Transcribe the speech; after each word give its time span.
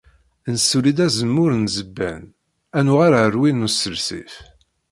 Nesuli-d 0.53 0.99
azemmur 1.05 1.51
n 1.55 1.65
Zebban, 1.75 2.23
ad 2.77 2.83
nuɣal 2.85 3.13
ar 3.21 3.33
win 3.41 3.57
n 3.61 3.65
Usersif. 3.67 4.33